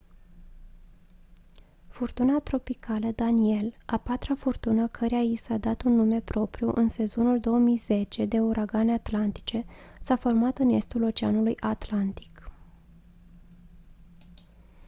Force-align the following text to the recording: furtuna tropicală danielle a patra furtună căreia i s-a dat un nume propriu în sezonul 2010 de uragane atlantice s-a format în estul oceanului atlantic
furtuna 1.89 2.39
tropicală 2.39 3.11
danielle 3.15 3.73
a 3.85 3.97
patra 3.97 4.35
furtună 4.35 4.87
căreia 4.87 5.21
i 5.21 5.35
s-a 5.35 5.57
dat 5.57 5.81
un 5.83 5.95
nume 5.95 6.21
propriu 6.21 6.71
în 6.75 6.87
sezonul 6.87 7.39
2010 7.39 8.25
de 8.25 8.39
uragane 8.39 8.93
atlantice 8.93 9.65
s-a 10.01 10.15
format 10.15 10.57
în 10.57 10.69
estul 10.69 11.03
oceanului 11.03 11.57
atlantic 11.59 12.51